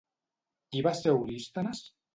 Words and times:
Qui 0.71 0.83
va 0.89 0.95
ser 1.03 1.15
Eurístenes? 1.15 1.89